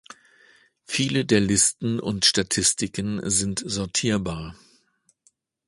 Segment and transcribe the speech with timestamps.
[0.83, 4.55] Viele der Listen und Statistiken sind sortierbar.